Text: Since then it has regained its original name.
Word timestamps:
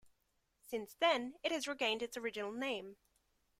Since 0.63 0.95
then 0.95 1.35
it 1.43 1.51
has 1.51 1.67
regained 1.67 2.01
its 2.01 2.17
original 2.17 2.51
name. 2.51 2.97